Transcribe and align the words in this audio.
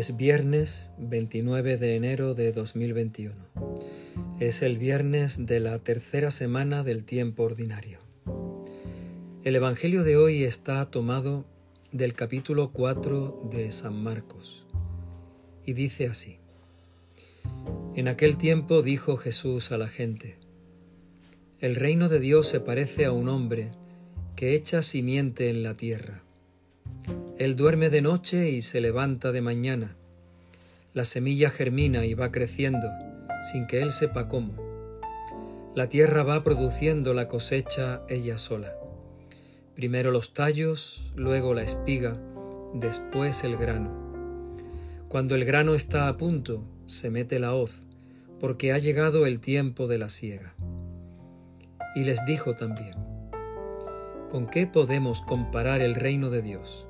Es 0.00 0.16
viernes 0.16 0.90
29 0.96 1.76
de 1.76 1.94
enero 1.94 2.32
de 2.32 2.52
2021. 2.52 3.34
Es 4.40 4.62
el 4.62 4.78
viernes 4.78 5.44
de 5.44 5.60
la 5.60 5.78
tercera 5.78 6.30
semana 6.30 6.82
del 6.82 7.04
tiempo 7.04 7.42
ordinario. 7.42 7.98
El 9.44 9.56
Evangelio 9.56 10.02
de 10.02 10.16
hoy 10.16 10.44
está 10.44 10.90
tomado 10.90 11.44
del 11.92 12.14
capítulo 12.14 12.72
4 12.72 13.50
de 13.52 13.70
San 13.72 14.02
Marcos 14.02 14.64
y 15.66 15.74
dice 15.74 16.06
así. 16.06 16.38
En 17.94 18.08
aquel 18.08 18.38
tiempo 18.38 18.80
dijo 18.80 19.18
Jesús 19.18 19.70
a 19.70 19.76
la 19.76 19.88
gente, 19.88 20.38
El 21.58 21.76
reino 21.76 22.08
de 22.08 22.20
Dios 22.20 22.48
se 22.48 22.60
parece 22.60 23.04
a 23.04 23.12
un 23.12 23.28
hombre 23.28 23.72
que 24.34 24.54
echa 24.54 24.80
simiente 24.80 25.50
en 25.50 25.62
la 25.62 25.76
tierra 25.76 26.22
él 27.40 27.56
duerme 27.56 27.88
de 27.88 28.02
noche 28.02 28.50
y 28.50 28.60
se 28.60 28.82
levanta 28.82 29.32
de 29.32 29.40
mañana. 29.40 29.96
La 30.92 31.06
semilla 31.06 31.48
germina 31.48 32.04
y 32.04 32.12
va 32.12 32.30
creciendo, 32.30 32.86
sin 33.50 33.66
que 33.66 33.80
él 33.80 33.92
sepa 33.92 34.28
cómo. 34.28 34.52
La 35.74 35.88
tierra 35.88 36.22
va 36.22 36.44
produciendo 36.44 37.14
la 37.14 37.28
cosecha 37.28 38.02
ella 38.10 38.36
sola. 38.36 38.74
Primero 39.74 40.10
los 40.10 40.34
tallos, 40.34 41.02
luego 41.16 41.54
la 41.54 41.62
espiga, 41.62 42.18
después 42.74 43.42
el 43.42 43.56
grano. 43.56 43.90
Cuando 45.08 45.34
el 45.34 45.46
grano 45.46 45.74
está 45.74 46.08
a 46.08 46.18
punto, 46.18 46.62
se 46.84 47.08
mete 47.08 47.38
la 47.38 47.54
hoz, 47.54 47.72
porque 48.38 48.74
ha 48.74 48.76
llegado 48.76 49.24
el 49.24 49.40
tiempo 49.40 49.88
de 49.88 49.96
la 49.96 50.10
siega. 50.10 50.54
Y 51.94 52.04
les 52.04 52.22
dijo 52.26 52.54
también, 52.54 52.96
¿con 54.28 54.46
qué 54.46 54.66
podemos 54.66 55.22
comparar 55.22 55.80
el 55.80 55.94
reino 55.94 56.28
de 56.28 56.42
Dios? 56.42 56.86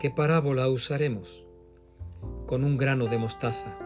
¿Qué 0.00 0.10
parábola 0.10 0.68
usaremos? 0.68 1.44
Con 2.46 2.62
un 2.62 2.76
grano 2.76 3.06
de 3.06 3.18
mostaza. 3.18 3.76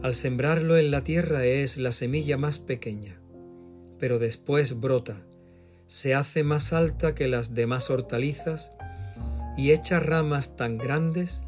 Al 0.00 0.14
sembrarlo 0.14 0.76
en 0.76 0.92
la 0.92 1.02
tierra 1.02 1.44
es 1.44 1.76
la 1.76 1.90
semilla 1.90 2.36
más 2.36 2.60
pequeña, 2.60 3.18
pero 3.98 4.20
después 4.20 4.78
brota, 4.78 5.16
se 5.88 6.14
hace 6.14 6.44
más 6.44 6.72
alta 6.72 7.16
que 7.16 7.26
las 7.26 7.52
demás 7.52 7.90
hortalizas 7.90 8.70
y 9.56 9.72
echa 9.72 9.98
ramas 9.98 10.56
tan 10.56 10.78
grandes 10.78 11.42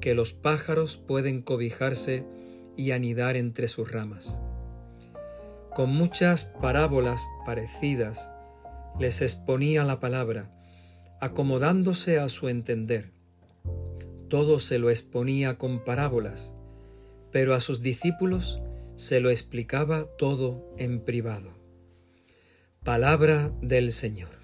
que 0.00 0.14
los 0.14 0.32
pájaros 0.32 0.96
pueden 0.96 1.42
cobijarse 1.42 2.24
y 2.76 2.92
anidar 2.92 3.34
entre 3.34 3.66
sus 3.66 3.90
ramas. 3.90 4.38
Con 5.74 5.90
muchas 5.90 6.44
parábolas 6.44 7.26
parecidas 7.44 8.30
les 9.00 9.22
exponía 9.22 9.82
la 9.82 9.98
palabra, 9.98 10.52
acomodándose 11.20 12.18
a 12.18 12.28
su 12.28 12.48
entender. 12.48 13.10
Todo 14.28 14.60
se 14.60 14.78
lo 14.78 14.90
exponía 14.90 15.58
con 15.58 15.84
parábolas, 15.84 16.54
pero 17.32 17.54
a 17.54 17.60
sus 17.60 17.80
discípulos 17.80 18.60
se 18.94 19.20
lo 19.20 19.30
explicaba 19.30 20.04
todo 20.16 20.74
en 20.76 21.00
privado. 21.00 21.54
Palabra 22.84 23.50
del 23.62 23.92
Señor. 23.92 24.38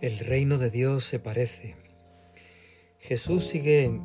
El 0.00 0.18
reino 0.20 0.58
de 0.58 0.70
Dios 0.70 1.04
se 1.04 1.18
parece. 1.18 1.76
Jesús 2.98 3.44
sigue 3.46 4.00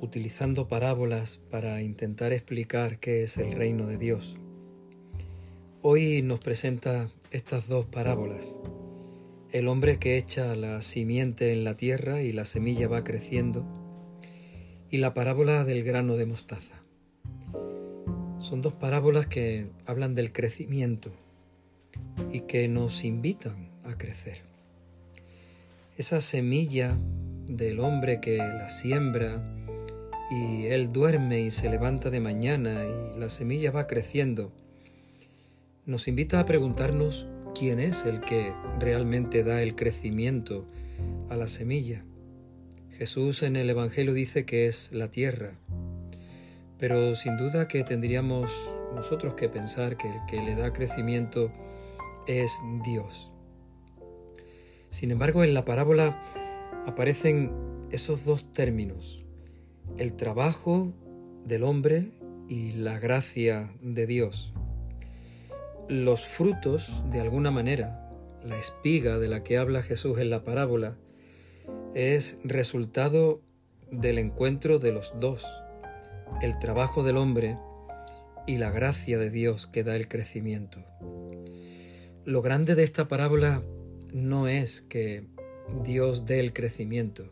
utilizando 0.00 0.68
parábolas 0.68 1.40
para 1.50 1.82
intentar 1.82 2.32
explicar 2.32 2.98
qué 2.98 3.22
es 3.22 3.36
el 3.36 3.52
reino 3.52 3.86
de 3.86 3.98
Dios. 3.98 4.36
Hoy 5.82 6.22
nos 6.22 6.40
presenta 6.40 7.10
estas 7.30 7.68
dos 7.68 7.86
parábolas. 7.86 8.58
El 9.50 9.68
hombre 9.68 9.98
que 9.98 10.16
echa 10.18 10.54
la 10.56 10.82
simiente 10.82 11.52
en 11.52 11.64
la 11.64 11.74
tierra 11.74 12.22
y 12.22 12.32
la 12.32 12.44
semilla 12.44 12.88
va 12.88 13.04
creciendo, 13.04 13.66
y 14.90 14.98
la 14.98 15.14
parábola 15.14 15.64
del 15.64 15.84
grano 15.84 16.16
de 16.16 16.26
mostaza. 16.26 16.82
Son 18.40 18.62
dos 18.62 18.72
parábolas 18.74 19.26
que 19.26 19.66
hablan 19.86 20.14
del 20.14 20.32
crecimiento 20.32 21.10
y 22.32 22.40
que 22.40 22.68
nos 22.68 23.04
invitan 23.04 23.70
a 23.84 23.96
crecer. 23.98 24.38
Esa 25.96 26.20
semilla 26.20 26.96
del 27.46 27.80
hombre 27.80 28.20
que 28.20 28.36
la 28.36 28.68
siembra, 28.68 29.57
y 30.30 30.66
él 30.66 30.92
duerme 30.92 31.40
y 31.40 31.50
se 31.50 31.70
levanta 31.70 32.10
de 32.10 32.20
mañana 32.20 32.84
y 32.84 33.18
la 33.18 33.30
semilla 33.30 33.70
va 33.70 33.86
creciendo, 33.86 34.52
nos 35.86 36.06
invita 36.06 36.38
a 36.38 36.44
preguntarnos 36.44 37.26
quién 37.58 37.80
es 37.80 38.04
el 38.04 38.20
que 38.20 38.52
realmente 38.78 39.42
da 39.42 39.62
el 39.62 39.74
crecimiento 39.74 40.66
a 41.30 41.36
la 41.36 41.48
semilla. 41.48 42.04
Jesús 42.90 43.42
en 43.42 43.56
el 43.56 43.70
Evangelio 43.70 44.12
dice 44.12 44.44
que 44.44 44.66
es 44.66 44.90
la 44.92 45.10
tierra, 45.10 45.58
pero 46.78 47.14
sin 47.14 47.36
duda 47.36 47.68
que 47.68 47.84
tendríamos 47.84 48.50
nosotros 48.94 49.34
que 49.34 49.48
pensar 49.48 49.96
que 49.96 50.08
el 50.08 50.18
que 50.28 50.42
le 50.42 50.56
da 50.56 50.72
crecimiento 50.72 51.52
es 52.26 52.52
Dios. 52.84 53.30
Sin 54.90 55.10
embargo, 55.10 55.44
en 55.44 55.54
la 55.54 55.64
parábola 55.64 56.22
aparecen 56.86 57.52
esos 57.90 58.24
dos 58.24 58.52
términos, 58.52 59.24
el 59.96 60.14
trabajo 60.14 60.92
del 61.44 61.64
hombre 61.64 62.10
y 62.48 62.72
la 62.72 62.98
gracia 62.98 63.72
de 63.80 64.06
Dios. 64.06 64.52
Los 65.88 66.24
frutos, 66.26 66.88
de 67.10 67.20
alguna 67.20 67.50
manera, 67.50 68.10
la 68.44 68.58
espiga 68.58 69.18
de 69.18 69.28
la 69.28 69.42
que 69.42 69.58
habla 69.58 69.82
Jesús 69.82 70.18
en 70.18 70.30
la 70.30 70.44
parábola, 70.44 70.96
es 71.94 72.38
resultado 72.44 73.40
del 73.90 74.18
encuentro 74.18 74.78
de 74.78 74.92
los 74.92 75.14
dos, 75.18 75.44
el 76.42 76.58
trabajo 76.58 77.02
del 77.02 77.16
hombre 77.16 77.56
y 78.46 78.58
la 78.58 78.70
gracia 78.70 79.18
de 79.18 79.30
Dios 79.30 79.66
que 79.66 79.84
da 79.84 79.96
el 79.96 80.08
crecimiento. 80.08 80.84
Lo 82.24 82.42
grande 82.42 82.74
de 82.74 82.84
esta 82.84 83.08
parábola 83.08 83.62
no 84.12 84.48
es 84.48 84.82
que 84.82 85.24
Dios 85.82 86.26
dé 86.26 86.40
el 86.40 86.52
crecimiento, 86.52 87.30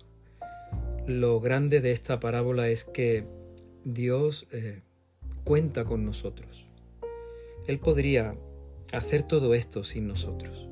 lo 1.07 1.41
grande 1.41 1.81
de 1.81 1.93
esta 1.93 2.19
parábola 2.19 2.69
es 2.69 2.85
que 2.85 3.25
Dios 3.85 4.47
eh, 4.53 4.83
cuenta 5.45 5.85
con 5.85 6.05
nosotros. 6.05 6.67
Él 7.67 7.79
podría 7.79 8.35
hacer 8.93 9.23
todo 9.23 9.55
esto 9.55 9.85
sin 9.85 10.09
nosotros, 10.09 10.69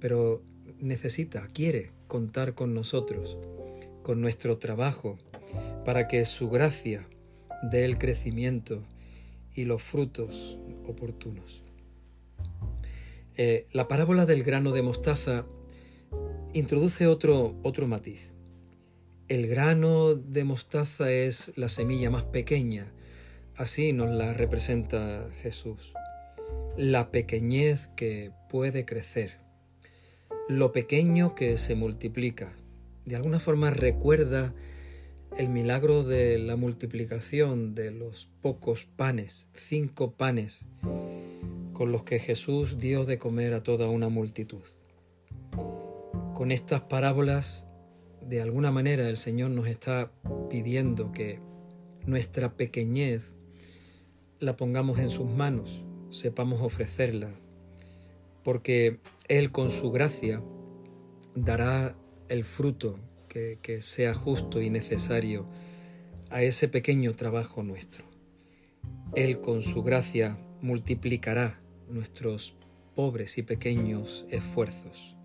pero 0.00 0.42
necesita, 0.80 1.46
quiere 1.48 1.92
contar 2.08 2.54
con 2.54 2.74
nosotros, 2.74 3.38
con 4.02 4.20
nuestro 4.20 4.58
trabajo, 4.58 5.18
para 5.84 6.08
que 6.08 6.24
su 6.24 6.50
gracia 6.50 7.08
dé 7.70 7.84
el 7.84 7.98
crecimiento 7.98 8.82
y 9.54 9.64
los 9.64 9.82
frutos 9.82 10.58
oportunos. 10.86 11.62
Eh, 13.36 13.66
la 13.72 13.86
parábola 13.86 14.26
del 14.26 14.42
grano 14.42 14.72
de 14.72 14.82
mostaza 14.82 15.46
introduce 16.52 17.06
otro, 17.06 17.56
otro 17.62 17.86
matiz. 17.86 18.32
El 19.28 19.46
grano 19.46 20.14
de 20.14 20.44
mostaza 20.44 21.12
es 21.12 21.52
la 21.54 21.68
semilla 21.68 22.08
más 22.08 22.24
pequeña, 22.24 22.90
así 23.56 23.92
nos 23.92 24.08
la 24.08 24.32
representa 24.32 25.28
Jesús. 25.42 25.92
La 26.78 27.10
pequeñez 27.10 27.90
que 27.94 28.32
puede 28.48 28.86
crecer, 28.86 29.36
lo 30.48 30.72
pequeño 30.72 31.34
que 31.34 31.58
se 31.58 31.74
multiplica. 31.74 32.56
De 33.04 33.16
alguna 33.16 33.38
forma 33.38 33.70
recuerda 33.70 34.54
el 35.36 35.50
milagro 35.50 36.04
de 36.04 36.38
la 36.38 36.56
multiplicación 36.56 37.74
de 37.74 37.90
los 37.90 38.30
pocos 38.40 38.86
panes, 38.86 39.50
cinco 39.52 40.12
panes, 40.12 40.64
con 41.74 41.92
los 41.92 42.02
que 42.04 42.18
Jesús 42.18 42.78
dio 42.78 43.04
de 43.04 43.18
comer 43.18 43.52
a 43.52 43.62
toda 43.62 43.90
una 43.90 44.08
multitud. 44.08 44.64
Con 46.34 46.50
estas 46.50 46.80
parábolas 46.80 47.67
de 48.22 48.42
alguna 48.42 48.70
manera 48.70 49.08
el 49.08 49.16
Señor 49.16 49.50
nos 49.50 49.66
está 49.66 50.10
pidiendo 50.50 51.12
que 51.12 51.40
nuestra 52.06 52.56
pequeñez 52.56 53.32
la 54.40 54.56
pongamos 54.56 54.98
en 54.98 55.10
sus 55.10 55.28
manos, 55.28 55.84
sepamos 56.10 56.62
ofrecerla, 56.62 57.30
porque 58.44 59.00
Él 59.28 59.50
con 59.50 59.70
su 59.70 59.90
gracia 59.90 60.42
dará 61.34 61.94
el 62.28 62.44
fruto 62.44 62.98
que, 63.28 63.82
sea 63.82 64.14
justo 64.14 64.60
y 64.60 64.70
necesario 64.70 65.46
a 66.30 66.42
ese 66.42 66.68
pequeño 66.68 67.14
trabajo 67.14 67.62
nuestro. 67.62 68.04
Él 69.14 69.40
con 69.40 69.62
su 69.62 69.82
gracia 69.82 70.38
multiplicará 70.60 71.60
nuestros 71.88 72.56
pobres 72.94 73.38
y 73.38 73.42
pequeños 73.42 74.26
esfuerzos. 74.30 75.17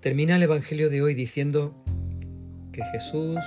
Termina 0.00 0.36
el 0.36 0.42
Evangelio 0.42 0.90
de 0.90 1.02
hoy 1.02 1.14
diciendo 1.14 1.74
que 2.70 2.84
Jesús 2.92 3.38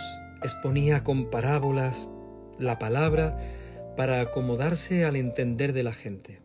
exponía 0.43 1.03
con 1.03 1.29
parábolas 1.29 2.09
la 2.57 2.79
palabra 2.79 3.37
para 3.95 4.21
acomodarse 4.21 5.05
al 5.05 5.15
entender 5.15 5.73
de 5.73 5.83
la 5.83 5.93
gente. 5.93 6.39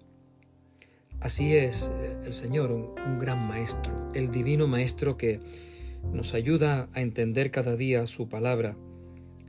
Así 1.21 1.57
es 1.57 1.91
eh, 1.95 2.23
el 2.27 2.35
Señor, 2.35 2.71
un, 2.71 3.19
gran 3.19 3.49
maestro, 3.49 4.13
el 4.15 4.31
divino 4.31 4.67
maestro 4.67 5.17
que 5.17 5.41
nos 6.13 6.35
ayuda 6.35 6.89
a 6.93 7.01
entender 7.01 7.51
cada 7.51 7.77
día 7.77 8.07
su 8.07 8.29
palabra, 8.29 8.77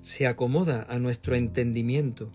se 0.01 0.25
acomoda 0.25 0.86
a 0.88 1.00
nuestro 1.00 1.36
entendimiento 1.36 2.31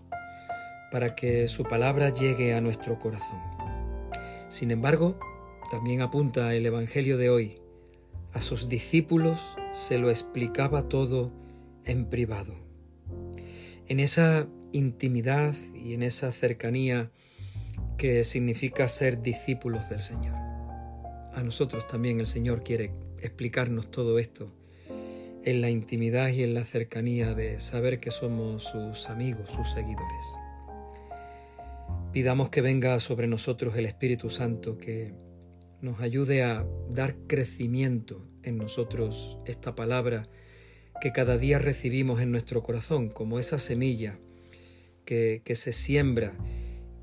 para 0.91 1.15
que 1.15 1.47
su 1.47 1.63
palabra 1.63 2.13
llegue 2.13 2.53
a 2.53 2.61
nuestro 2.61 2.99
corazón. 2.99 3.39
Sin 4.49 4.69
embargo, 4.69 5.17
también 5.71 6.01
apunta 6.01 6.53
el 6.53 6.65
Evangelio 6.65 7.17
de 7.17 7.29
hoy, 7.29 7.60
a 8.33 8.41
sus 8.41 8.69
discípulos 8.69 9.39
se 9.73 9.97
lo 9.97 10.09
explicaba 10.09 10.87
todo 10.87 11.31
en 11.85 12.05
privado. 12.05 12.55
En 13.87 13.99
esa 13.99 14.47
intimidad 14.71 15.55
y 15.75 15.93
en 15.93 16.03
esa 16.03 16.31
cercanía 16.31 17.11
que 17.97 18.23
significa 18.23 18.87
ser 18.87 19.21
discípulos 19.21 19.89
del 19.89 20.01
Señor. 20.01 20.35
A 21.33 21.43
nosotros 21.43 21.87
también 21.87 22.19
el 22.19 22.27
Señor 22.27 22.63
quiere 22.63 22.91
explicarnos 23.19 23.91
todo 23.91 24.17
esto 24.19 24.51
en 25.43 25.61
la 25.61 25.69
intimidad 25.69 26.29
y 26.29 26.43
en 26.43 26.53
la 26.53 26.65
cercanía 26.65 27.33
de 27.33 27.59
saber 27.59 27.99
que 27.99 28.11
somos 28.11 28.63
sus 28.63 29.09
amigos, 29.09 29.51
sus 29.51 29.71
seguidores. 29.71 30.25
Pidamos 32.11 32.49
que 32.49 32.61
venga 32.61 32.99
sobre 32.99 33.27
nosotros 33.27 33.75
el 33.75 33.85
Espíritu 33.85 34.29
Santo, 34.29 34.77
que 34.77 35.13
nos 35.81 35.99
ayude 36.01 36.43
a 36.43 36.65
dar 36.89 37.15
crecimiento 37.27 38.25
en 38.43 38.57
nosotros 38.57 39.37
esta 39.45 39.75
palabra 39.75 40.27
que 40.99 41.11
cada 41.11 41.37
día 41.37 41.59
recibimos 41.59 42.21
en 42.21 42.31
nuestro 42.31 42.61
corazón, 42.61 43.09
como 43.09 43.39
esa 43.39 43.57
semilla 43.57 44.19
que, 45.05 45.41
que 45.43 45.55
se 45.55 45.73
siembra 45.73 46.33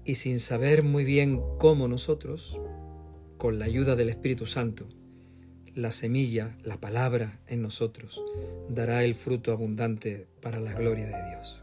y 0.05 0.15
sin 0.15 0.39
saber 0.39 0.83
muy 0.83 1.05
bien 1.05 1.43
cómo 1.59 1.89
nosotros, 1.89 2.61
con 3.37 3.59
la 3.59 3.67
ayuda 3.67 3.97
del 3.97 4.09
Espíritu 4.09 4.47
Santo, 4.47 4.89
la 5.75 5.93
semilla, 5.93 6.57
la 6.65 6.81
palabra 6.81 7.41
en 7.47 7.63
nosotros, 7.63 8.23
dará 8.69 9.05
el 9.05 9.15
fruto 9.15 9.53
abundante 9.53 10.27
para 10.41 10.61
la 10.61 10.73
gloria 10.73 11.07
de 11.07 11.31
Dios. 11.31 11.58